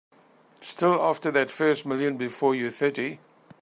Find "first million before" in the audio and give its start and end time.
1.51-2.55